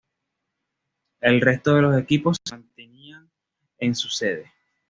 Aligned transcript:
El 1.19 1.41
resto 1.41 1.75
de 1.75 1.83
los 1.83 2.01
equipos 2.01 2.37
se 2.43 2.55
mantenían 2.55 3.29
en 3.77 3.93
su 3.93 4.09
sede. 4.09 4.51